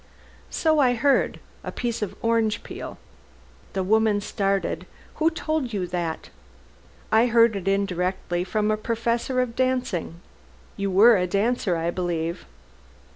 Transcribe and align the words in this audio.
"So 0.49 0.79
I 0.79 0.95
heard. 0.95 1.39
A 1.63 1.71
piece 1.71 2.01
of 2.01 2.15
orange 2.23 2.63
peel." 2.63 2.97
The 3.73 3.83
woman 3.83 4.19
started. 4.19 4.87
"Who 5.17 5.29
told 5.29 5.73
you 5.73 5.85
that?" 5.85 6.31
"I 7.11 7.27
heard 7.27 7.55
it 7.55 7.67
indirectly 7.67 8.43
from 8.43 8.71
a 8.71 8.77
professor 8.77 9.41
of 9.41 9.55
dancing. 9.55 10.19
You 10.75 10.89
were 10.89 11.17
a 11.17 11.27
dancer, 11.27 11.77
I 11.77 11.91
believe?" 11.91 12.47